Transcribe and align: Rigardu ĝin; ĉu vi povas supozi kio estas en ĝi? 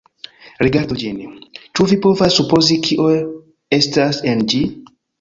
Rigardu 0.65 0.97
ĝin; 1.03 1.19
ĉu 1.59 1.87
vi 1.93 1.99
povas 2.07 2.39
supozi 2.41 2.81
kio 2.89 3.09
estas 3.81 4.25
en 4.35 4.47
ĝi? 4.55 4.69